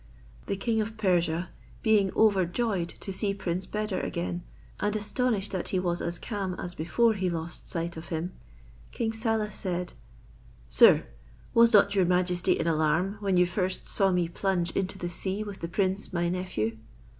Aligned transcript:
The 0.47 0.57
king 0.57 0.81
of 0.81 0.97
Persia 0.97 1.49
being 1.83 2.11
overjoyed 2.15 2.89
to 3.01 3.13
see 3.13 3.35
Prince 3.35 3.67
Beder 3.67 3.99
again, 3.99 4.41
and 4.79 4.95
astonished 4.95 5.51
that 5.51 5.69
he 5.69 5.77
was 5.79 6.01
as 6.01 6.17
calm 6.17 6.55
as 6.55 6.73
before 6.73 7.13
he 7.13 7.29
lost 7.29 7.69
sight 7.69 7.95
of 7.97 8.07
him; 8.07 8.33
King 8.91 9.13
Saleh 9.13 9.51
said, 9.53 9.93
"Sir, 10.67 11.05
was 11.53 11.71
not 11.71 11.93
your 11.93 12.05
majesty 12.05 12.53
in 12.53 12.65
alarm, 12.65 13.17
when 13.19 13.37
you 13.37 13.45
first 13.45 13.87
saw 13.87 14.09
me 14.11 14.27
plunge 14.27 14.71
into 14.71 14.97
the 14.97 15.07
sea 15.07 15.43
with 15.43 15.59
the 15.59 15.67
prince 15.67 16.11
my 16.11 16.29
nephew?" 16.29 16.77